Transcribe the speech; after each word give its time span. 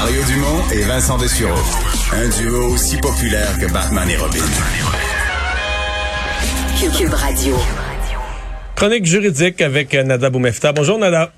Mario 0.00 0.22
Dumont 0.26 0.62
et 0.72 0.82
Vincent 0.82 1.18
Dessureau. 1.18 1.58
Un 2.12 2.28
duo 2.28 2.72
aussi 2.72 2.98
populaire 2.98 3.58
que 3.58 3.66
Batman 3.72 4.08
et 4.08 4.16
Robin. 4.16 4.38
Cube 6.96 7.12
Radio. 7.12 7.56
Chronique 8.76 9.06
juridique 9.06 9.60
avec 9.60 9.96
euh, 9.96 10.04
Nada 10.04 10.30
Boumefta. 10.30 10.72
Bonjour 10.72 10.98
Nada. 10.98 11.32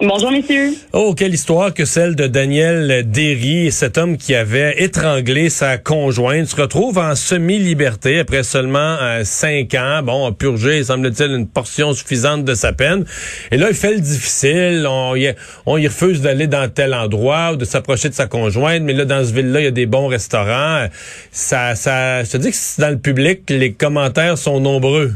Bonjour, 0.00 0.32
messieurs. 0.32 0.72
Oh, 0.92 1.14
quelle 1.16 1.32
histoire 1.32 1.72
que 1.72 1.84
celle 1.84 2.16
de 2.16 2.26
Daniel 2.26 3.08
Derry, 3.08 3.70
cet 3.70 3.96
homme 3.96 4.16
qui 4.16 4.34
avait 4.34 4.82
étranglé 4.82 5.50
sa 5.50 5.78
conjointe, 5.78 6.46
se 6.48 6.56
retrouve 6.56 6.98
en 6.98 7.14
semi-liberté 7.14 8.18
après 8.18 8.42
seulement 8.42 8.96
euh, 9.00 9.22
cinq 9.22 9.72
ans. 9.74 10.02
Bon, 10.02 10.26
a 10.26 10.32
purgé, 10.32 10.82
semble-t-il, 10.82 11.30
une 11.30 11.46
portion 11.46 11.92
suffisante 11.92 12.44
de 12.44 12.54
sa 12.54 12.72
peine. 12.72 13.04
Et 13.52 13.56
là, 13.56 13.68
il 13.70 13.76
fait 13.76 13.94
le 13.94 14.00
difficile. 14.00 14.84
On 14.88 15.14
y, 15.14 15.32
on 15.64 15.78
y 15.78 15.86
refuse 15.86 16.20
d'aller 16.20 16.48
dans 16.48 16.68
tel 16.68 16.92
endroit 16.92 17.52
ou 17.52 17.56
de 17.56 17.64
s'approcher 17.64 18.08
de 18.08 18.14
sa 18.14 18.26
conjointe. 18.26 18.82
Mais 18.82 18.94
là, 18.94 19.04
dans 19.04 19.24
ce 19.24 19.32
ville-là, 19.32 19.60
il 19.60 19.64
y 19.64 19.68
a 19.68 19.70
des 19.70 19.86
bons 19.86 20.08
restaurants. 20.08 20.88
Ça, 21.30 21.76
ça, 21.76 22.24
je 22.24 22.30
te 22.32 22.36
dis 22.36 22.50
que 22.50 22.80
dans 22.80 22.90
le 22.90 22.98
public, 22.98 23.42
les 23.48 23.72
commentaires 23.72 24.38
sont 24.38 24.58
nombreux. 24.58 25.12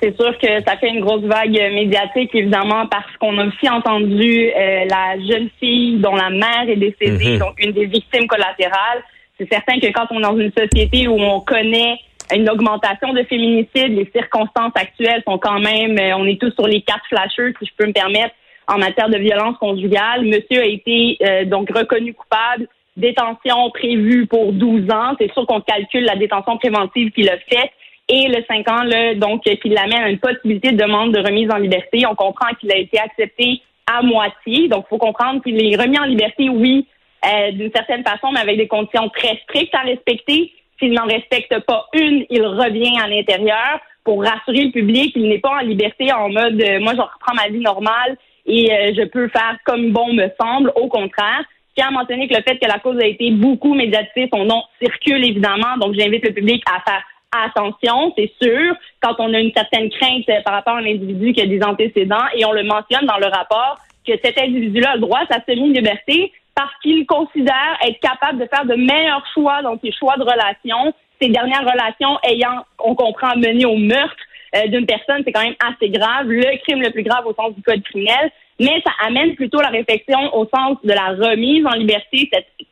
C'est 0.00 0.14
sûr 0.20 0.36
que 0.38 0.62
ça 0.66 0.76
fait 0.76 0.90
une 0.90 1.00
grosse 1.00 1.22
vague 1.22 1.52
médiatique, 1.72 2.34
évidemment, 2.34 2.86
parce 2.86 3.16
qu'on 3.18 3.38
a 3.38 3.46
aussi 3.46 3.68
entendu 3.68 4.50
euh, 4.54 4.84
la 4.90 5.18
jeune 5.26 5.48
fille 5.58 5.98
dont 5.98 6.14
la 6.14 6.28
mère 6.30 6.68
est 6.68 6.76
décédée, 6.76 7.32
Mhm. 7.32 7.38
donc 7.38 7.54
une 7.58 7.72
des 7.72 7.86
victimes 7.86 8.26
collatérales. 8.26 9.02
C'est 9.38 9.48
certain 9.50 9.78
que 9.78 9.86
quand 9.92 10.06
on 10.10 10.18
est 10.18 10.22
dans 10.22 10.36
une 10.38 10.52
société 10.52 11.08
où 11.08 11.18
on 11.18 11.40
connaît 11.40 11.98
une 12.34 12.48
augmentation 12.50 13.12
de 13.12 13.22
féminicide, 13.22 13.96
les 13.96 14.10
circonstances 14.14 14.72
actuelles 14.74 15.22
sont 15.26 15.38
quand 15.38 15.60
même, 15.60 15.98
euh, 15.98 16.16
on 16.16 16.26
est 16.26 16.40
tous 16.40 16.52
sur 16.52 16.66
les 16.66 16.82
quatre 16.82 17.06
flashers, 17.08 17.54
si 17.58 17.66
je 17.66 17.72
peux 17.76 17.86
me 17.86 17.92
permettre, 17.92 18.34
en 18.68 18.78
matière 18.78 19.08
de 19.08 19.16
violence 19.18 19.56
conjugale. 19.58 20.24
Monsieur 20.24 20.60
a 20.60 20.66
été 20.66 21.16
euh, 21.22 21.44
donc 21.44 21.70
reconnu 21.70 22.12
coupable, 22.14 22.66
détention 22.96 23.70
prévue 23.70 24.26
pour 24.26 24.52
12 24.52 24.90
ans. 24.90 25.14
C'est 25.18 25.32
sûr 25.32 25.46
qu'on 25.46 25.60
calcule 25.60 26.04
la 26.04 26.16
détention 26.16 26.58
préventive 26.58 27.12
qu'il 27.12 27.28
a 27.30 27.38
faite 27.38 27.70
et 28.08 28.28
le 28.28 28.44
5 28.46 28.70
ans, 28.70 28.84
là, 28.84 29.14
donc, 29.14 29.42
qui 29.42 29.68
l'amène 29.68 30.02
à 30.02 30.10
une 30.10 30.18
possibilité 30.18 30.70
de 30.70 30.76
demande 30.76 31.12
de 31.12 31.18
remise 31.18 31.50
en 31.50 31.56
liberté. 31.56 32.06
On 32.06 32.14
comprend 32.14 32.54
qu'il 32.60 32.70
a 32.72 32.76
été 32.76 32.98
accepté 33.00 33.60
à 33.86 34.02
moitié. 34.02 34.68
Donc, 34.68 34.84
il 34.86 34.88
faut 34.90 34.98
comprendre 34.98 35.42
qu'il 35.42 35.60
est 35.62 35.76
remis 35.76 35.98
en 35.98 36.04
liberté, 36.04 36.48
oui, 36.48 36.86
euh, 37.24 37.50
d'une 37.52 37.72
certaine 37.72 38.04
façon, 38.04 38.30
mais 38.32 38.40
avec 38.40 38.58
des 38.58 38.68
conditions 38.68 39.08
très 39.08 39.36
strictes 39.44 39.74
à 39.74 39.80
respecter. 39.80 40.52
S'il 40.78 40.92
n'en 40.92 41.06
respecte 41.06 41.58
pas 41.60 41.86
une, 41.94 42.26
il 42.30 42.44
revient 42.44 42.98
à 43.02 43.08
l'intérieur 43.08 43.80
pour 44.04 44.22
rassurer 44.22 44.66
le 44.66 44.70
public. 44.70 45.12
Il 45.16 45.28
n'est 45.28 45.38
pas 45.38 45.56
en 45.56 45.66
liberté 45.66 46.12
en 46.12 46.28
mode, 46.28 46.62
euh, 46.62 46.80
moi, 46.80 46.92
je 46.94 47.00
reprends 47.00 47.34
ma 47.34 47.48
vie 47.48 47.60
normale 47.60 48.16
et 48.46 48.72
euh, 48.72 48.92
je 48.96 49.04
peux 49.06 49.28
faire 49.28 49.56
comme 49.64 49.90
bon 49.90 50.12
me 50.12 50.28
semble. 50.40 50.70
Au 50.76 50.86
contraire, 50.86 51.42
tiens 51.76 51.88
à 51.88 51.90
mentionner 51.90 52.28
que 52.28 52.34
le 52.34 52.42
fait 52.42 52.58
que 52.58 52.68
la 52.68 52.78
cause 52.78 52.98
a 53.02 53.06
été 53.06 53.32
beaucoup 53.32 53.74
médiatisée, 53.74 54.28
son 54.32 54.44
nom 54.44 54.62
circule 54.80 55.24
évidemment. 55.24 55.76
Donc, 55.80 55.94
j'invite 55.94 56.24
le 56.24 56.34
public 56.34 56.62
à 56.66 56.80
faire 56.88 57.02
attention, 57.32 58.12
c'est 58.16 58.32
sûr, 58.40 58.74
quand 59.00 59.14
on 59.18 59.32
a 59.34 59.38
une 59.38 59.52
certaine 59.52 59.90
crainte 59.90 60.26
par 60.44 60.54
rapport 60.54 60.74
à 60.74 60.78
un 60.78 60.86
individu 60.86 61.32
qui 61.32 61.40
a 61.40 61.46
des 61.46 61.62
antécédents, 61.62 62.24
et 62.34 62.44
on 62.44 62.52
le 62.52 62.64
mentionne 62.64 63.06
dans 63.06 63.18
le 63.18 63.26
rapport, 63.26 63.78
que 64.06 64.12
cet 64.22 64.40
individu-là 64.40 64.92
a 64.92 64.94
le 64.94 65.00
droit 65.00 65.20
à 65.20 65.26
sa 65.26 65.44
semi-liberté 65.44 66.32
parce 66.54 66.72
qu'il 66.82 67.04
considère 67.06 67.76
être 67.86 68.00
capable 68.00 68.38
de 68.38 68.46
faire 68.46 68.64
de 68.64 68.74
meilleurs 68.74 69.24
choix 69.34 69.62
dans 69.62 69.78
ses 69.80 69.92
choix 69.92 70.16
de 70.16 70.22
relations, 70.22 70.94
ces 71.20 71.28
dernières 71.28 71.64
relations 71.64 72.18
ayant, 72.28 72.64
on 72.78 72.94
comprend, 72.94 73.36
mené 73.36 73.66
au 73.66 73.76
meurtre 73.76 74.16
euh, 74.54 74.66
d'une 74.68 74.86
personne, 74.86 75.22
c'est 75.24 75.32
quand 75.32 75.42
même 75.42 75.56
assez 75.60 75.90
grave, 75.90 76.28
le 76.28 76.56
crime 76.62 76.80
le 76.80 76.90
plus 76.90 77.02
grave 77.02 77.26
au 77.26 77.34
sens 77.34 77.54
du 77.54 77.62
code 77.62 77.82
criminel, 77.82 78.30
mais 78.58 78.80
ça 78.84 78.92
amène 79.06 79.34
plutôt 79.34 79.60
la 79.60 79.68
réflexion 79.68 80.34
au 80.34 80.46
sens 80.46 80.78
de 80.82 80.92
la 80.92 81.08
remise 81.08 81.66
en 81.66 81.74
liberté, 81.74 82.30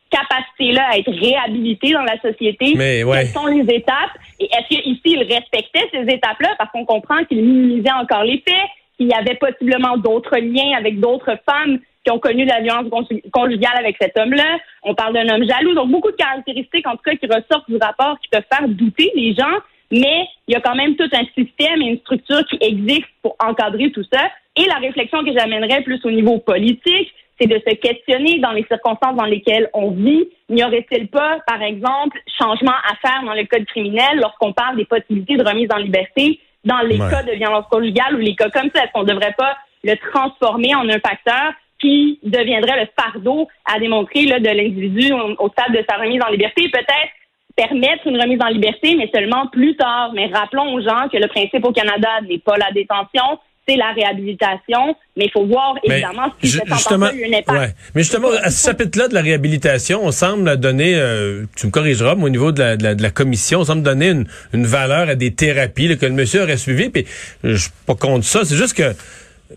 capacité-là 0.09 0.87
à 0.91 0.97
être 0.97 1.11
réhabilité 1.11 1.91
dans 1.91 2.03
la 2.03 2.19
société. 2.21 2.73
Mais, 2.75 3.03
ouais. 3.03 3.23
Quelles 3.23 3.27
sont 3.27 3.47
les 3.47 3.75
étapes? 3.75 4.11
Et 4.39 4.45
est-ce 4.45 4.67
qu'ici, 4.67 5.01
il 5.05 5.23
respectait 5.23 5.89
ces 5.91 6.01
étapes-là? 6.01 6.55
Parce 6.57 6.71
qu'on 6.71 6.85
comprend 6.85 7.23
qu'il 7.25 7.41
minimisait 7.41 7.91
encore 7.91 8.23
les 8.23 8.43
faits, 8.47 8.69
qu'il 8.97 9.07
y 9.07 9.13
avait 9.13 9.35
possiblement 9.35 9.97
d'autres 9.97 10.37
liens 10.37 10.77
avec 10.77 10.99
d'autres 10.99 11.37
femmes 11.49 11.79
qui 12.03 12.11
ont 12.11 12.19
connu 12.19 12.45
de 12.45 12.49
la 12.49 12.61
violence 12.61 12.85
conju- 12.85 13.29
conjugale 13.31 13.77
avec 13.77 13.97
cet 13.99 14.17
homme-là. 14.17 14.57
On 14.83 14.93
parle 14.93 15.13
d'un 15.13 15.27
homme 15.27 15.45
jaloux. 15.47 15.73
Donc, 15.73 15.89
beaucoup 15.89 16.11
de 16.11 16.15
caractéristiques, 16.15 16.87
en 16.87 16.91
tout 16.91 17.03
cas, 17.03 17.15
qui 17.15 17.25
ressortent 17.25 17.69
du 17.69 17.77
rapport, 17.77 18.19
qui 18.19 18.29
peuvent 18.29 18.45
faire 18.51 18.67
douter 18.67 19.11
les 19.15 19.33
gens. 19.33 19.57
Mais 19.91 20.27
il 20.47 20.53
y 20.53 20.55
a 20.55 20.61
quand 20.61 20.75
même 20.75 20.95
tout 20.95 21.09
un 21.13 21.25
système 21.35 21.81
et 21.81 21.85
une 21.85 21.99
structure 21.99 22.45
qui 22.47 22.57
existe 22.61 23.07
pour 23.21 23.35
encadrer 23.39 23.91
tout 23.91 24.03
ça. 24.11 24.21
Et 24.55 24.65
la 24.67 24.75
réflexion 24.75 25.23
que 25.23 25.33
j'amènerais 25.33 25.81
plus 25.81 25.99
au 26.05 26.11
niveau 26.11 26.37
politique, 26.37 27.13
c'est 27.39 27.47
de 27.47 27.59
se 27.67 27.75
questionner 27.75 28.39
dans 28.39 28.51
les 28.51 28.65
circonstances 28.65 29.15
dans 29.15 29.25
lesquelles 29.25 29.69
on 29.73 29.91
vit. 29.91 30.25
N'y 30.49 30.63
aurait-il 30.63 31.07
pas, 31.07 31.39
par 31.45 31.61
exemple, 31.61 32.17
changement 32.39 32.71
à 32.71 32.95
faire 33.05 33.23
dans 33.25 33.33
le 33.33 33.45
code 33.45 33.65
criminel 33.65 34.19
lorsqu'on 34.21 34.53
parle 34.53 34.77
des 34.77 34.85
possibilités 34.85 35.35
de 35.35 35.47
remise 35.47 35.67
en 35.73 35.77
liberté 35.77 36.39
dans 36.63 36.79
les 36.79 36.99
Ouais. 36.99 37.09
cas 37.09 37.23
de 37.23 37.33
violence 37.33 37.65
conjugale 37.69 38.15
ou 38.15 38.19
les 38.19 38.35
cas 38.35 38.49
comme 38.49 38.69
ça? 38.73 38.83
Est-ce 38.83 38.91
qu'on 38.93 39.03
ne 39.03 39.11
devrait 39.13 39.35
pas 39.37 39.55
le 39.83 39.95
transformer 40.11 40.73
en 40.75 40.87
un 40.89 40.99
facteur 40.99 41.53
qui 41.79 42.19
deviendrait 42.23 42.81
le 42.81 42.87
fardeau 42.99 43.47
à 43.65 43.79
démontrer 43.79 44.25
là, 44.25 44.39
de 44.39 44.47
l'individu 44.47 45.11
au, 45.11 45.35
au 45.45 45.49
stade 45.49 45.73
de 45.73 45.83
sa 45.89 45.97
remise 45.97 46.21
en 46.25 46.31
liberté? 46.31 46.69
Peut-être 46.69 47.11
permettre 47.55 48.07
une 48.07 48.19
remise 48.19 48.41
en 48.41 48.47
liberté, 48.47 48.95
mais 48.95 49.09
seulement 49.13 49.47
plus 49.47 49.75
tard. 49.75 50.11
Mais 50.13 50.27
rappelons 50.27 50.73
aux 50.73 50.81
gens 50.81 51.07
que 51.11 51.17
le 51.17 51.27
principe 51.27 51.65
au 51.65 51.71
Canada 51.71 52.09
n'est 52.27 52.39
pas 52.39 52.57
la 52.57 52.71
détention, 52.71 53.39
c'est 53.67 53.75
la 53.75 53.91
réhabilitation. 53.93 54.95
Mais 55.17 55.25
il 55.25 55.31
faut 55.31 55.45
voir 55.45 55.75
Mais 55.87 55.95
évidemment 55.95 56.31
si 56.43 56.49
cette 56.49 56.67
sentence-là 56.67 57.07
a 57.07 57.13
eu 57.13 57.25
un 57.25 57.37
impact. 57.37 57.51
ouais. 57.59 57.73
Mais 57.95 58.01
justement, 58.03 58.27
à 58.41 58.51
ce 58.51 58.65
chapitre-là 58.67 59.07
de 59.07 59.13
la 59.13 59.21
réhabilitation, 59.21 60.01
on 60.03 60.11
semble 60.11 60.57
donner, 60.57 60.95
euh, 60.95 61.45
tu 61.55 61.67
me 61.67 61.71
corrigeras, 61.71 62.15
mais 62.15 62.23
au 62.25 62.29
niveau 62.29 62.51
de 62.51 62.59
la, 62.61 62.77
de 62.77 62.83
la, 62.83 62.95
de 62.95 63.01
la 63.01 63.09
commission, 63.11 63.61
on 63.61 63.65
semble 63.65 63.83
donner 63.83 64.09
une, 64.09 64.27
une 64.53 64.65
valeur 64.65 65.09
à 65.09 65.15
des 65.15 65.33
thérapies 65.33 65.87
là, 65.87 65.95
que 65.95 66.05
le 66.05 66.11
monsieur 66.13 66.43
aurait 66.43 66.57
suivi. 66.57 66.89
Puis 66.89 67.05
je 67.43 67.55
suis 67.55 67.71
pas 67.85 67.95
contre 67.95 68.25
ça, 68.25 68.41
c'est 68.43 68.55
juste 68.57 68.73
que 68.75 68.93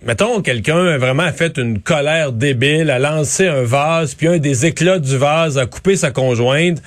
Mettons, 0.04 0.42
quelqu'un 0.42 0.84
a 0.84 0.98
vraiment 0.98 1.22
a 1.22 1.32
fait 1.32 1.56
une 1.56 1.80
colère 1.80 2.32
débile, 2.32 2.90
a 2.90 2.98
lancé 2.98 3.48
un 3.48 3.62
vase, 3.62 4.14
puis 4.14 4.28
un 4.28 4.36
des 4.36 4.66
éclats 4.66 4.98
du 4.98 5.16
vase 5.16 5.56
a 5.56 5.64
coupé 5.64 5.96
sa 5.96 6.10
conjointe, 6.10 6.82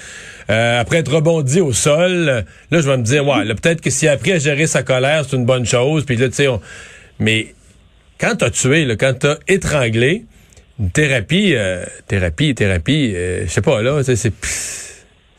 euh, 0.51 0.79
après 0.79 0.97
être 0.97 1.11
rebondi 1.11 1.61
au 1.61 1.73
sol. 1.73 2.45
Là, 2.69 2.79
je 2.79 2.87
vais 2.87 2.97
me 2.97 3.03
dire, 3.03 3.27
ouais, 3.27 3.43
là, 3.43 3.55
peut-être 3.55 3.81
que 3.81 3.89
s'il 3.89 4.07
a 4.07 4.11
appris 4.11 4.33
à 4.33 4.37
gérer 4.37 4.67
sa 4.67 4.83
colère, 4.83 5.25
c'est 5.27 5.35
une 5.35 5.45
bonne 5.47 5.65
chose. 5.65 6.05
Puis 6.05 6.15
là, 6.15 6.27
tu 6.29 6.35
sais, 6.35 6.47
on- 6.47 6.61
mais 7.21 7.53
quand 8.19 8.35
t'as 8.37 8.49
tué, 8.49 8.85
là, 8.85 8.95
quand 8.95 9.13
t'as 9.17 9.35
étranglé, 9.47 10.25
une 10.79 10.91
thérapie, 10.91 11.53
euh, 11.55 11.85
thérapie, 12.07 12.53
thérapie, 12.55 13.13
euh, 13.15 13.43
je 13.45 13.51
sais 13.51 13.61
pas, 13.61 13.81
là, 13.81 14.01
c'est... 14.03 14.33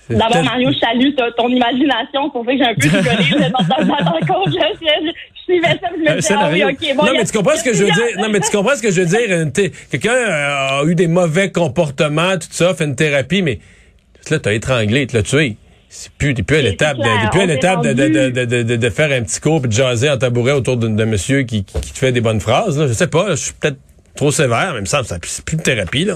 D'abord, 0.09 0.43
Mario, 0.45 0.71
je 0.73 0.79
salue 0.79 1.09
ton 1.37 1.49
imagination 1.49 2.29
pour 2.31 2.45
fait 2.45 2.59
que 2.59 2.65
j'ai 2.65 2.69
un 2.71 2.75
peu 2.75 3.23
rigolé 3.23 3.51
dans, 3.51 3.85
là. 3.85 4.19
Je, 4.21 4.49
je, 4.51 5.13
je 5.35 5.43
suivais 5.43 5.79
ça, 5.81 5.89
puis 5.89 5.99
je 5.99 6.03
me 6.03 6.11
Un 6.11 6.17
disais, 6.17 6.35
ah 6.37 6.49
oui, 6.51 6.59
scénario. 6.59 6.69
ok, 6.69 6.97
bon. 6.97 7.05
non, 7.07 7.13
mais 7.17 7.25
tu 7.25 7.33
comprends 7.33 7.57
ce 7.57 7.65
que 7.65 7.73
je 7.73 7.85
veux 7.85 7.91
dire? 7.91 8.19
Non, 8.19 8.29
mais 8.29 8.41
tu 8.41 8.51
comprends 8.51 8.77
ce 8.77 8.83
que 8.83 8.91
je 8.91 9.01
veux 9.01 9.07
dire? 9.07 9.73
Quelqu'un 9.91 10.13
euh, 10.13 10.81
a 10.81 10.85
eu 10.87 10.95
des 10.95 11.09
mauvais 11.09 11.51
comportements, 11.51 12.35
tout 12.35 12.49
ça, 12.51 12.75
fait 12.75 12.85
une 12.85 12.97
thérapie, 12.97 13.43
mais 13.43 13.59
là, 14.31 14.39
t'as 14.39 14.53
étranglé, 14.53 15.07
tu 15.07 15.17
l'as 15.17 15.23
tué. 15.23 15.57
C'est 15.95 16.11
plus, 16.15 16.33
plus 16.33 16.57
à 16.57 16.63
l'étape 16.63 16.97
de, 16.97 17.93
de, 17.93 18.31
de, 18.31 18.63
de, 18.63 18.77
de, 18.77 18.89
faire 18.89 19.13
un 19.13 19.23
petit 19.25 19.39
cours 19.41 19.61
puis 19.61 19.69
de 19.69 19.75
jaser 19.75 20.09
en 20.09 20.17
tabouret 20.17 20.53
autour 20.53 20.79
d'un 20.79 21.05
monsieur 21.05 21.43
qui, 21.43 21.67
qui, 21.67 21.81
qui 21.83 21.93
te 21.93 21.99
fait 21.99 22.13
des 22.13 22.23
bonnes 22.23 22.41
phrases, 22.41 22.81
là. 22.81 22.87
Je 22.87 22.95
sais 22.95 23.11
pas, 23.11 23.33
je 23.33 23.35
suis 23.35 23.53
peut-être, 23.53 23.77
trop 24.17 24.31
sévère, 24.31 24.73
même 24.73 24.87
ça, 24.87 25.03
ça 25.05 25.17
c'est 25.23 25.45
plus 25.45 25.59
de 25.59 25.63
thérapie, 25.63 26.07
là. 26.07 26.15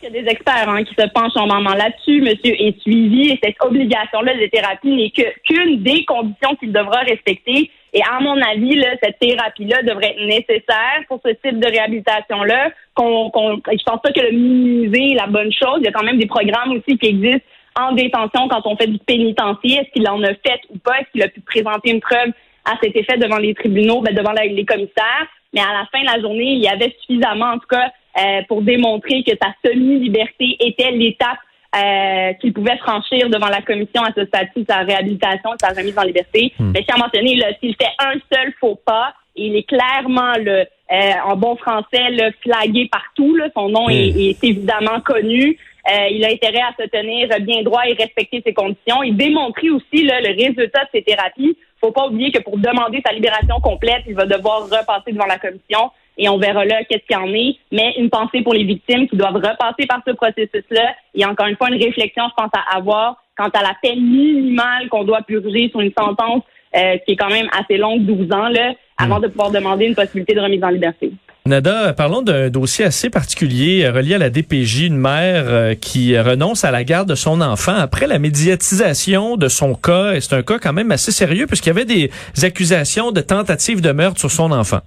Il 0.00 0.14
y 0.14 0.18
a 0.18 0.22
des 0.22 0.30
experts 0.30 0.68
hein, 0.68 0.84
qui 0.84 0.94
se 0.94 1.08
penchent 1.08 1.34
normalement 1.34 1.74
là-dessus. 1.74 2.20
Monsieur 2.20 2.54
est 2.62 2.80
suivi 2.82 3.30
et 3.30 3.40
cette 3.42 3.56
obligation-là 3.60 4.34
de 4.34 4.46
thérapie 4.46 4.94
n'est 4.94 5.10
qu'une 5.10 5.82
des 5.82 6.04
conditions 6.04 6.54
qu'il 6.60 6.70
devra 6.70 7.00
respecter. 7.00 7.68
Et 7.92 8.02
à 8.02 8.20
mon 8.20 8.40
avis, 8.40 8.76
là, 8.76 8.90
cette 9.02 9.18
thérapie-là 9.18 9.82
devrait 9.82 10.14
être 10.14 10.24
nécessaire 10.24 11.02
pour 11.08 11.20
ce 11.24 11.30
type 11.30 11.58
de 11.58 11.66
réhabilitation-là. 11.66 12.70
Qu'on, 12.94 13.32
je 13.34 13.82
pense 13.84 14.00
pas 14.00 14.12
que 14.12 14.20
le 14.20 14.30
minimiser 14.30 15.12
est 15.12 15.16
la 15.16 15.26
bonne 15.26 15.50
chose. 15.52 15.78
Il 15.78 15.86
y 15.86 15.88
a 15.88 15.92
quand 15.92 16.04
même 16.04 16.20
des 16.20 16.26
programmes 16.26 16.72
aussi 16.72 16.96
qui 16.98 17.08
existent 17.08 17.42
en 17.78 17.92
détention 17.92 18.48
quand 18.48 18.62
on 18.66 18.76
fait 18.76 18.86
du 18.86 18.98
pénitencier. 18.98 19.78
Est-ce 19.78 19.90
qu'il 19.92 20.08
en 20.08 20.22
a 20.22 20.28
fait 20.28 20.60
ou 20.70 20.78
pas? 20.78 20.98
Est-ce 21.00 21.10
qu'il 21.12 21.22
a 21.22 21.28
pu 21.28 21.40
présenter 21.40 21.90
une 21.90 22.00
preuve 22.00 22.30
à 22.64 22.76
cet 22.82 22.96
effet 22.96 23.18
devant 23.18 23.38
les 23.38 23.54
tribunaux, 23.54 24.00
ben, 24.00 24.14
devant 24.14 24.32
les 24.32 24.64
commissaires? 24.64 25.26
Mais 25.52 25.60
à 25.60 25.72
la 25.72 25.86
fin 25.92 26.00
de 26.00 26.06
la 26.06 26.20
journée, 26.20 26.52
il 26.52 26.62
y 26.62 26.68
avait 26.68 26.94
suffisamment, 27.00 27.52
en 27.52 27.58
tout 27.58 27.68
cas, 27.68 27.90
euh, 28.18 28.42
pour 28.48 28.62
démontrer 28.62 29.22
que 29.22 29.32
sa 29.40 29.54
semi-liberté 29.64 30.56
était 30.60 30.90
l'étape 30.90 31.38
euh, 31.74 32.32
qu'il 32.40 32.52
pouvait 32.52 32.76
franchir 32.78 33.28
devant 33.28 33.48
la 33.48 33.60
commission 33.60 34.02
à 34.02 34.12
ce 34.16 34.24
statut, 34.24 34.64
sa 34.68 34.78
réhabilitation, 34.78 35.50
sa 35.60 35.68
remise 35.68 35.98
en 35.98 36.02
liberté. 36.02 36.52
Hmm. 36.58 36.72
Mais 36.72 36.84
à 36.88 36.96
mentionné, 36.96 37.38
s'il 37.60 37.74
fait 37.76 37.92
un 37.98 38.14
seul 38.32 38.52
faux 38.60 38.78
pas, 38.86 39.12
il 39.34 39.56
est 39.56 39.64
clairement 39.64 40.32
le, 40.38 40.60
euh, 40.60 41.12
en 41.26 41.36
bon 41.36 41.56
français 41.56 42.10
le 42.10 42.32
flagué 42.42 42.88
partout. 42.90 43.34
Là. 43.36 43.48
Son 43.54 43.68
nom 43.68 43.88
est, 43.90 44.14
hmm. 44.14 44.18
est, 44.18 44.44
évidemment 44.44 45.00
connu. 45.00 45.58
Euh, 45.88 46.08
il 46.10 46.24
a 46.24 46.28
intérêt 46.28 46.62
à 46.62 46.74
se 46.78 46.88
tenir 46.88 47.28
bien 47.40 47.62
droit 47.62 47.82
et 47.86 47.92
respecter 47.92 48.42
ses 48.44 48.52
conditions. 48.52 49.02
Il 49.04 49.16
démontrait 49.16 49.68
aussi 49.68 50.04
là, 50.04 50.20
le 50.20 50.30
résultat 50.30 50.84
de 50.84 50.88
ses 50.92 51.02
thérapies. 51.02 51.56
Faut 51.80 51.92
pas 51.92 52.06
oublier 52.06 52.32
que 52.32 52.42
pour 52.42 52.58
demander 52.58 53.02
sa 53.06 53.12
libération 53.12 53.60
complète, 53.60 54.02
il 54.06 54.14
va 54.14 54.26
devoir 54.26 54.64
repasser 54.64 55.12
devant 55.12 55.26
la 55.26 55.38
commission 55.38 55.90
et 56.18 56.28
on 56.28 56.38
verra 56.38 56.64
là 56.64 56.82
qu'est-ce 56.84 57.06
qu'il 57.06 57.16
y 57.16 57.20
en 57.20 57.32
est. 57.32 57.56
Mais 57.70 57.94
une 57.98 58.10
pensée 58.10 58.42
pour 58.42 58.54
les 58.54 58.64
victimes 58.64 59.08
qui 59.08 59.16
doivent 59.16 59.34
repasser 59.34 59.86
par 59.86 60.00
ce 60.06 60.12
processus-là. 60.12 60.94
A 61.22 61.30
encore 61.30 61.46
une 61.46 61.56
fois 61.56 61.68
une 61.68 61.82
réflexion, 61.82 62.24
je 62.30 62.42
pense, 62.42 62.50
à 62.54 62.76
avoir 62.76 63.22
quant 63.36 63.48
à 63.48 63.62
la 63.62 63.76
peine 63.80 64.00
minimale 64.00 64.88
qu'on 64.88 65.04
doit 65.04 65.22
purger 65.22 65.68
sur 65.70 65.80
une 65.80 65.92
sentence 65.96 66.42
euh, 66.74 66.96
qui 67.06 67.12
est 67.12 67.16
quand 67.16 67.30
même 67.30 67.48
assez 67.52 67.76
longue, 67.76 68.00
12 68.02 68.32
ans, 68.32 68.48
là, 68.48 68.72
avant 68.98 69.18
hmm. 69.18 69.22
de 69.22 69.28
pouvoir 69.28 69.50
demander 69.50 69.86
une 69.86 69.94
possibilité 69.94 70.34
de 70.34 70.40
remise 70.40 70.64
en 70.64 70.70
liberté. 70.70 71.12
Nada, 71.46 71.92
parlons 71.92 72.22
d'un 72.22 72.50
dossier 72.50 72.84
assez 72.84 73.08
particulier 73.08 73.84
euh, 73.84 73.92
relié 73.92 74.16
à 74.16 74.18
la 74.18 74.30
DPJ, 74.30 74.86
une 74.86 74.96
mère 74.96 75.44
euh, 75.46 75.74
qui 75.74 76.18
renonce 76.18 76.64
à 76.64 76.72
la 76.72 76.82
garde 76.82 77.08
de 77.08 77.14
son 77.14 77.40
enfant 77.40 77.74
après 77.76 78.08
la 78.08 78.18
médiatisation 78.18 79.36
de 79.36 79.46
son 79.46 79.76
cas. 79.76 80.14
Et 80.14 80.20
c'est 80.20 80.34
un 80.34 80.42
cas 80.42 80.58
quand 80.58 80.72
même 80.72 80.90
assez 80.90 81.12
sérieux 81.12 81.46
puisqu'il 81.46 81.68
y 81.68 81.70
avait 81.70 81.84
des 81.84 82.10
accusations 82.42 83.12
de 83.12 83.20
tentative 83.20 83.80
de 83.80 83.92
meurtre 83.92 84.18
sur 84.18 84.30
son 84.32 84.50
enfant. 84.50 84.80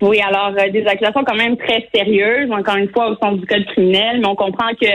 Oui, 0.00 0.18
alors 0.22 0.54
euh, 0.58 0.70
des 0.70 0.86
accusations 0.86 1.24
quand 1.24 1.36
même 1.36 1.58
très 1.58 1.86
sérieuses, 1.94 2.50
encore 2.50 2.76
une 2.76 2.88
fois 2.88 3.10
au 3.10 3.16
sens 3.16 3.38
du 3.38 3.46
code 3.46 3.66
criminel, 3.66 4.20
mais 4.20 4.28
on 4.28 4.36
comprend 4.36 4.70
que 4.80 4.88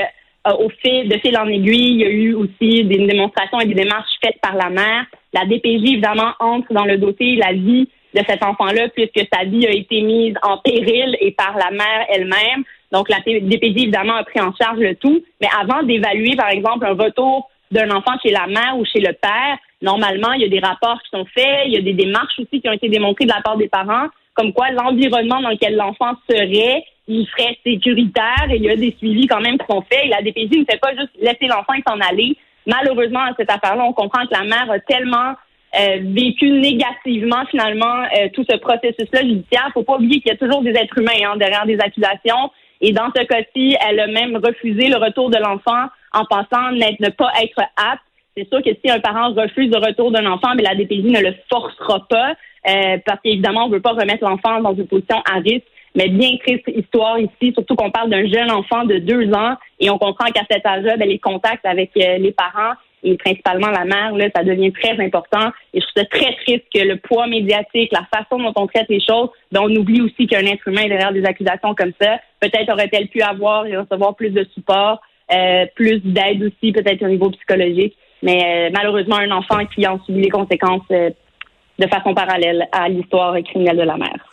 au 0.60 0.70
fil 0.82 1.10
de 1.10 1.18
fil 1.20 1.38
en 1.38 1.48
aiguille, 1.48 1.92
il 1.92 1.98
y 1.98 2.06
a 2.06 2.10
eu 2.10 2.34
aussi 2.34 2.84
des 2.86 3.06
démonstrations 3.06 3.60
et 3.60 3.68
des 3.68 3.76
démarches 3.76 4.10
faites 4.24 4.40
par 4.42 4.56
la 4.56 4.72
mère. 4.72 5.06
La 5.32 5.46
DPJ 5.46 5.94
évidemment 5.94 6.34
entre 6.40 6.74
dans 6.74 6.86
le 6.86 6.98
dossier 6.98 7.36
la 7.36 7.54
vie 7.54 7.88
de 8.16 8.22
cet 8.28 8.44
enfant-là 8.44 8.90
puisque 8.90 9.28
sa 9.32 9.44
vie 9.44 9.68
a 9.68 9.72
été 9.72 10.02
mise 10.02 10.36
en 10.42 10.58
péril 10.58 11.18
et 11.20 11.32
par 11.32 11.56
la 11.58 11.72
mère 11.72 12.06
elle-même. 12.10 12.64
Donc 12.92 13.10
la 13.10 13.20
DPJ 13.20 13.84
évidemment 13.84 14.16
a 14.16 14.24
pris 14.24 14.40
en 14.40 14.54
charge 14.56 14.80
le 14.80 14.96
tout, 14.96 15.24
mais 15.42 15.50
avant 15.60 15.84
d'évaluer 15.84 16.36
par 16.36 16.50
exemple 16.50 16.86
un 16.86 16.94
retour 16.94 17.50
d'un 17.72 17.90
enfant 17.92 18.14
chez 18.24 18.32
la 18.32 18.48
mère 18.48 18.78
ou 18.78 18.86
chez 18.86 19.00
le 19.00 19.14
père, 19.14 19.58
normalement 19.82 20.32
il 20.34 20.42
y 20.42 20.46
a 20.46 20.50
des 20.50 20.60
rapports 20.60 21.02
qui 21.04 21.10
sont 21.10 21.26
faits, 21.26 21.64
il 21.66 21.74
y 21.74 21.78
a 21.78 21.82
des 21.82 21.94
démarches 21.94 22.40
aussi 22.40 22.62
qui 22.62 22.70
ont 22.70 22.74
été 22.74 22.90
démontrées 22.90 23.26
de 23.26 23.34
la 23.34 23.42
part 23.42 23.58
des 23.58 23.68
parents 23.68 24.08
comme 24.36 24.54
quoi 24.54 24.70
l'environnement 24.72 25.42
dans 25.42 25.50
lequel 25.50 25.76
l'enfant 25.76 26.14
serait, 26.30 26.84
il 27.08 27.26
serait 27.28 27.58
sécuritaire 27.66 28.48
et 28.52 28.58
il 28.58 28.64
y 28.64 28.70
a 28.70 28.76
des 28.76 28.94
suivis 28.98 29.28
quand 29.28 29.40
même 29.40 29.58
qui 29.58 29.66
sont 29.70 29.82
faits. 29.82 30.02
Et 30.04 30.10
la 30.10 30.22
DPJ 30.22 30.60
ne 30.60 30.66
fait 30.66 30.80
pas 30.80 30.94
juste 30.94 31.12
laisser 31.20 31.48
l'enfant 31.48 31.74
s'en 31.88 32.00
aller. 32.02 32.38
Malheureusement, 32.68 33.22
à 33.22 33.34
cette 33.38 33.50
affaire-là, 33.50 33.84
on 33.86 33.94
comprend 33.94 34.26
que 34.26 34.34
la 34.34 34.44
mère 34.44 34.70
a 34.70 34.80
tellement 34.80 35.34
euh, 35.78 35.98
vécu 36.04 36.50
négativement 36.52 37.46
finalement 37.50 38.04
euh, 38.18 38.30
tout 38.34 38.46
ce 38.50 38.58
processus-là 38.58 39.22
judiciaire. 39.22 39.70
Faut 39.74 39.84
pas 39.84 39.96
oublier 39.96 40.22
qu'il 40.22 40.32
y 40.32 40.36
a 40.36 40.38
toujours 40.38 40.62
des 40.62 40.72
êtres 40.72 40.98
humains 40.98 41.32
hein, 41.32 41.38
derrière 41.38 41.66
des 41.66 41.80
accusations. 41.80 42.52
Et 42.82 42.92
dans 42.92 43.10
ce 43.16 43.24
cas-ci, 43.24 43.76
elle 43.88 44.00
a 44.00 44.08
même 44.08 44.36
refusé 44.38 44.88
le 44.88 44.98
retour 44.98 45.30
de 45.30 45.38
l'enfant 45.38 45.88
en 46.14 46.26
pensant 46.26 46.72
ne 46.72 47.10
pas 47.10 47.32
être 47.42 47.60
apte. 47.78 48.04
C'est 48.38 48.48
sûr 48.50 48.62
que 48.62 48.72
si 48.84 48.92
un 48.92 49.00
parent 49.00 49.34
refuse 49.34 49.72
le 49.72 49.78
retour 49.78 50.12
d'un 50.12 50.26
enfant, 50.26 50.56
mais 50.56 50.64
la 50.64 50.76
DPJ 50.76 51.06
ne 51.06 51.22
le 51.22 51.34
forcera 51.50 52.06
pas. 52.08 52.34
Euh, 52.68 52.98
parce 53.06 53.20
qu'évidemment, 53.22 53.66
on 53.66 53.70
veut 53.70 53.82
pas 53.82 53.92
remettre 53.92 54.24
l'enfant 54.24 54.60
dans 54.62 54.74
une 54.74 54.88
position 54.88 55.22
à 55.30 55.40
risque. 55.40 55.68
Mais 55.96 56.10
bien 56.10 56.36
triste 56.38 56.68
histoire 56.68 57.18
ici, 57.20 57.54
surtout 57.54 57.76
qu'on 57.76 57.92
parle 57.92 58.10
d'un 58.10 58.28
jeune 58.28 58.52
enfant 58.52 58.84
de 58.84 58.98
deux 58.98 59.32
ans 59.34 59.56
et 59.80 59.90
on 59.90 59.98
comprend 59.98 60.26
qu'à 60.26 60.44
cet 60.50 60.66
âge-là, 60.66 60.98
ben, 60.98 61.08
les 61.08 61.20
contacts 61.20 61.66
avec 61.66 61.92
euh, 61.96 62.18
les 62.18 62.34
parents 62.34 62.74
et 63.06 63.18
principalement 63.18 63.70
la 63.70 63.86
mère, 63.86 64.16
là, 64.16 64.26
ça 64.36 64.44
devient 64.44 64.74
très 64.74 65.00
important. 65.04 65.52
Et 65.74 65.80
je 65.80 65.86
trouve 65.86 66.04
ça 66.04 66.06
très 66.06 66.36
triste 66.44 66.66
que 66.74 66.82
le 66.82 66.98
poids 66.98 67.28
médiatique, 67.28 67.92
la 67.92 68.06
façon 68.14 68.42
dont 68.42 68.54
on 68.56 68.68
traite 68.68 68.88
les 68.90 69.00
choses, 69.00 69.30
ben, 69.52 69.62
on 69.64 69.74
oublie 69.76 70.02
aussi 70.02 70.28
qu'un 70.28 70.46
être 70.46 70.68
humain 70.68 70.88
derrière 70.88 71.14
des 71.14 71.24
accusations 71.24 71.76
comme 71.76 71.94
ça. 72.02 72.18
Peut-être 72.40 72.72
aurait-elle 72.74 73.08
pu 73.08 73.22
avoir 73.22 73.68
et 73.68 73.78
recevoir 73.78 74.16
plus 74.16 74.32
de 74.32 74.46
support, 74.54 75.02
euh, 75.32 75.66
plus 75.76 76.00
d'aide 76.04 76.44
aussi, 76.44 76.72
peut-être 76.72 77.04
au 77.04 77.08
niveau 77.08 77.30
psychologique. 77.30 77.96
Mais 78.24 78.72
malheureusement, 78.72 79.18
un 79.18 79.32
enfant 79.32 79.66
qui 79.68 79.86
en 79.88 80.04
subit 80.04 80.22
les 80.22 80.30
conséquences 80.30 80.88
de 80.90 81.88
façon 81.88 82.16
parallèle 82.16 82.68
à 82.72 82.90
l'histoire 82.90 83.36
criminelle 83.44 83.78
de 83.78 83.84
la 83.84 83.98
mère. 83.98 84.26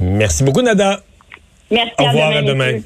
Merci 0.00 0.44
beaucoup, 0.44 0.62
Nada. 0.62 1.00
Merci. 1.70 1.94
Au 1.98 2.04
revoir, 2.04 2.36
à 2.36 2.42
demain. 2.42 2.80